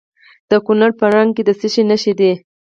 [0.49, 2.31] د کونړ په نرنګ کې د څه شي نښې دي؟